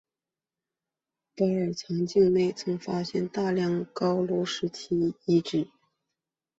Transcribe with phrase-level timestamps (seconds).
[1.35, 5.67] 巴尔藏境内曾发现大量高卢时期的遗址。